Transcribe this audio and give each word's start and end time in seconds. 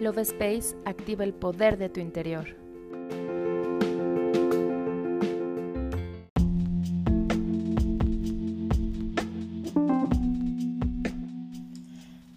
Love 0.00 0.22
Space 0.22 0.74
activa 0.86 1.24
el 1.24 1.34
poder 1.34 1.76
de 1.76 1.90
tu 1.90 2.00
interior. 2.00 2.56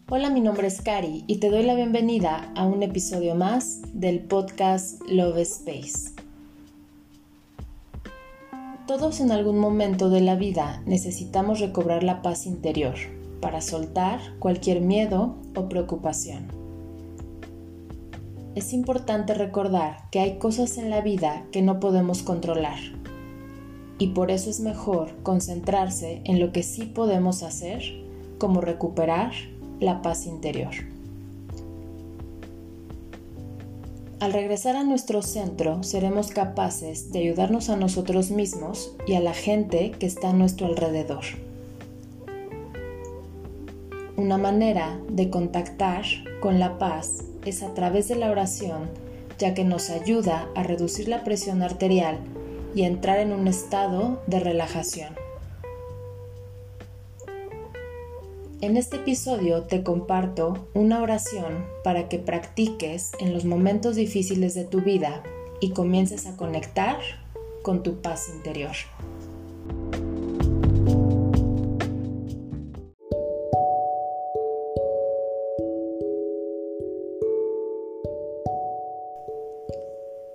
Hola, 0.09 0.29
mi 0.29 0.41
nombre 0.41 0.67
es 0.67 0.81
Cari 0.81 1.23
y 1.25 1.37
te 1.37 1.49
doy 1.49 1.63
la 1.63 1.75
bienvenida 1.75 2.51
a 2.53 2.65
un 2.65 2.83
episodio 2.83 3.33
más 3.33 3.81
del 3.93 4.19
podcast 4.19 5.01
Love 5.07 5.37
Space. 5.37 6.13
Todos 8.87 9.21
en 9.21 9.31
algún 9.31 9.57
momento 9.57 10.09
de 10.09 10.19
la 10.19 10.35
vida 10.35 10.83
necesitamos 10.85 11.61
recobrar 11.61 12.03
la 12.03 12.21
paz 12.21 12.45
interior 12.45 12.95
para 13.39 13.61
soltar 13.61 14.19
cualquier 14.39 14.81
miedo 14.81 15.37
o 15.55 15.69
preocupación. 15.69 16.62
Es 18.55 18.71
importante 18.71 19.33
recordar 19.33 20.09
que 20.11 20.19
hay 20.19 20.37
cosas 20.37 20.77
en 20.77 20.91
la 20.91 21.01
vida 21.01 21.45
que 21.51 21.63
no 21.63 21.79
podemos 21.79 22.21
controlar 22.21 22.77
y 23.97 24.07
por 24.07 24.31
eso 24.31 24.49
es 24.49 24.59
mejor 24.59 25.15
concentrarse 25.23 26.21
en 26.25 26.39
lo 26.39 26.51
que 26.51 26.61
sí 26.61 26.85
podemos 26.85 27.41
hacer, 27.41 27.81
como 28.37 28.61
recuperar 28.61 29.31
la 29.79 30.01
paz 30.01 30.25
interior. 30.25 30.73
Al 34.19 34.33
regresar 34.33 34.75
a 34.75 34.83
nuestro 34.83 35.21
centro, 35.21 35.81
seremos 35.83 36.31
capaces 36.31 37.11
de 37.11 37.19
ayudarnos 37.19 37.69
a 37.69 37.75
nosotros 37.75 38.31
mismos 38.31 38.95
y 39.07 39.15
a 39.15 39.19
la 39.19 39.33
gente 39.33 39.91
que 39.91 40.05
está 40.05 40.29
a 40.29 40.33
nuestro 40.33 40.67
alrededor. 40.67 41.23
Una 44.15 44.37
manera 44.37 44.99
de 45.09 45.29
contactar 45.29 46.05
con 46.39 46.59
la 46.59 46.77
paz 46.77 47.23
es 47.45 47.63
a 47.63 47.73
través 47.73 48.07
de 48.07 48.15
la 48.15 48.31
oración, 48.31 48.89
ya 49.37 49.53
que 49.53 49.63
nos 49.63 49.89
ayuda 49.89 50.47
a 50.55 50.63
reducir 50.63 51.07
la 51.07 51.23
presión 51.23 51.61
arterial 51.61 52.19
y 52.75 52.83
entrar 52.83 53.19
en 53.19 53.33
un 53.33 53.47
estado 53.47 54.21
de 54.27 54.39
relajación. 54.39 55.15
En 58.61 58.77
este 58.77 58.95
episodio 58.95 59.63
te 59.63 59.83
comparto 59.83 60.69
una 60.73 61.01
oración 61.01 61.65
para 61.83 62.07
que 62.07 62.17
practiques 62.17 63.11
en 63.19 63.33
los 63.33 63.43
momentos 63.43 63.97
difíciles 63.97 64.53
de 64.53 64.63
tu 64.63 64.79
vida 64.79 65.21
y 65.59 65.71
comiences 65.71 66.27
a 66.27 66.37
conectar 66.37 66.97
con 67.61 67.83
tu 67.83 68.01
paz 68.01 68.29
interior. 68.33 68.71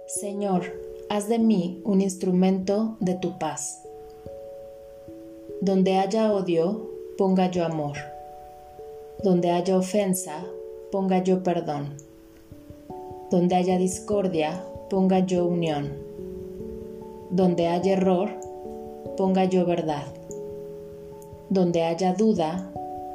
Señor, 0.08 0.62
haz 1.10 1.28
de 1.28 1.38
mí 1.38 1.82
un 1.84 2.00
instrumento 2.00 2.96
de 2.98 3.12
tu 3.12 3.38
paz. 3.38 3.82
Donde 5.60 5.98
haya 5.98 6.32
odio, 6.32 6.88
ponga 7.18 7.50
yo 7.50 7.62
amor. 7.62 7.98
Donde 9.22 9.50
haya 9.50 9.76
ofensa, 9.76 10.46
ponga 10.90 11.22
yo 11.22 11.42
perdón. 11.42 11.92
Donde 13.30 13.54
haya 13.54 13.76
discordia, 13.76 14.64
ponga 14.88 15.18
yo 15.26 15.44
unión. 15.44 15.92
Donde 17.28 17.66
haya 17.66 17.92
error, 17.92 18.30
ponga 19.18 19.44
yo 19.44 19.66
verdad. 19.66 20.06
Donde 21.50 21.82
haya 21.82 22.14
duda, 22.14 22.72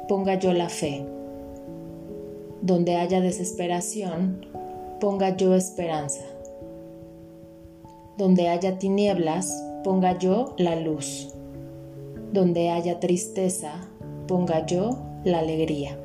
ponga 0.08 0.38
yo 0.38 0.52
la 0.52 0.68
fe. 0.68 1.04
Donde 2.62 2.94
haya 2.94 3.20
desesperación, 3.20 4.46
ponga 5.00 5.36
yo 5.36 5.56
esperanza. 5.56 6.22
Donde 8.16 8.48
haya 8.48 8.78
tinieblas, 8.78 9.52
ponga 9.82 10.16
yo 10.18 10.54
la 10.56 10.76
luz. 10.76 11.34
Donde 12.32 12.70
haya 12.70 13.00
tristeza, 13.00 13.88
ponga 14.28 14.64
yo 14.66 14.98
la 15.24 15.40
alegría. 15.40 15.98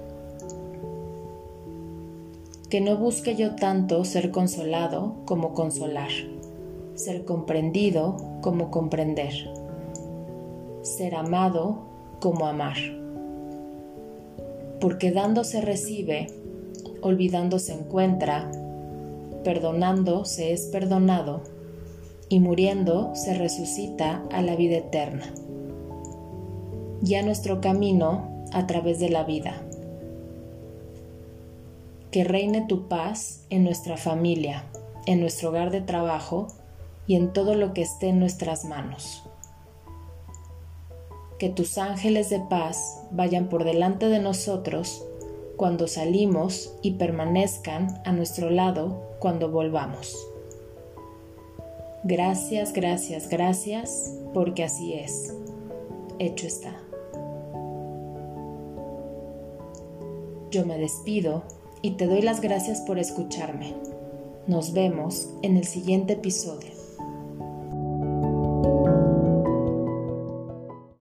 Que 2.70 2.82
no 2.82 2.98
busque 2.98 3.36
yo 3.36 3.56
tanto 3.56 4.06
ser 4.06 4.32
consolado 4.32 5.18
como 5.26 5.54
consolar, 5.54 6.10
ser 6.96 7.26
comprendido 7.26 8.18
como 8.42 8.72
comprender, 8.72 9.34
ser 10.82 11.14
amado 11.14 11.80
como 12.20 12.48
amar. 12.48 12.78
Porque 14.80 15.12
dando 15.12 15.44
se 15.44 15.62
recibe, 15.62 16.28
olvidando 17.02 17.60
se 17.60 17.74
encuentra, 17.74 18.52
perdonando 19.44 20.26
se 20.26 20.54
es 20.54 20.68
perdonado, 20.68 21.42
y 22.30 22.40
muriendo 22.40 23.14
se 23.16 23.34
resucita 23.34 24.24
a 24.32 24.42
la 24.42 24.56
vida 24.56 24.78
eterna. 24.78 25.26
Ya 27.02 27.24
nuestro 27.24 27.60
camino 27.60 28.46
a 28.54 28.68
través 28.68 29.00
de 29.00 29.10
la 29.10 29.24
vida. 29.24 29.62
Que 32.12 32.24
reine 32.24 32.66
tu 32.68 32.88
paz 32.88 33.46
en 33.50 33.64
nuestra 33.64 33.98
familia, 33.98 34.66
en 35.06 35.20
nuestro 35.20 35.50
hogar 35.50 35.72
de 35.72 35.82
trabajo 35.82 36.48
y 37.08 37.16
en 37.16 37.34
todo 37.34 37.56
lo 37.56 37.74
que 37.74 37.82
esté 37.82 38.10
en 38.10 38.20
nuestras 38.20 38.66
manos. 38.66 39.24
Que 41.40 41.50
tus 41.50 41.78
ángeles 41.78 42.30
de 42.30 42.40
paz 42.40 43.02
vayan 43.12 43.50
por 43.50 43.64
delante 43.64 44.08
de 44.08 44.20
nosotros 44.20 45.06
cuando 45.56 45.88
salimos 45.88 46.74
y 46.82 46.92
permanezcan 46.92 48.02
a 48.06 48.12
nuestro 48.12 48.50
lado 48.50 49.16
cuando 49.20 49.50
volvamos. 49.50 50.29
Gracias, 52.04 52.72
gracias, 52.72 53.30
gracias, 53.30 54.14
porque 54.34 54.64
así 54.64 54.94
es. 54.94 55.34
Hecho 56.18 56.48
está. 56.48 56.76
Yo 60.52 60.66
me 60.66 60.78
despido 60.78 61.44
y 61.82 61.92
te 61.92 62.08
doy 62.08 62.22
las 62.22 62.42
gracias 62.42 62.82
por 62.82 63.00
escucharme. 63.00 63.76
Nos 64.48 64.74
vemos 64.74 65.30
en 65.42 65.58
el 65.58 65.66
siguiente 65.66 66.14
episodio. 66.14 66.79